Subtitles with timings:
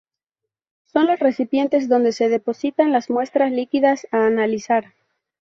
[0.85, 4.93] Son los recipientes donde se depositan las muestras líquidas a analizar.